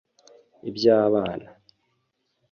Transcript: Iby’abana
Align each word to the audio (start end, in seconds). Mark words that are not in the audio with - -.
Iby’abana 0.69 1.45